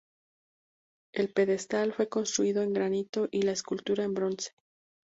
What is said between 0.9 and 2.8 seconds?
El pedestal fue construido en